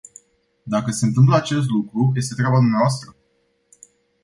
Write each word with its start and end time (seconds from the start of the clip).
Dacă 0.63 0.91
se 0.91 1.05
întâmplă 1.05 1.35
acest 1.35 1.69
lucru, 1.69 2.11
este 2.15 2.33
treaba 2.33 2.57
dvs. 2.59 3.15